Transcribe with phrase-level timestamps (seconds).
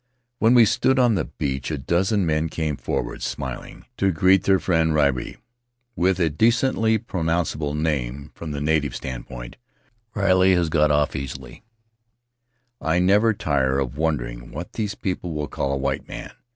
[0.39, 3.85] W T hen we stood on the beach a dozen men came for ward, smiling,
[3.97, 5.37] to greet their friend Rairi.
[5.95, 9.57] With a decently pronounceable name— from the native stand point—
[10.15, 11.61] Riley has got off easily;
[12.81, 16.31] I never tire of wonder ing wdiat these people will call a white man.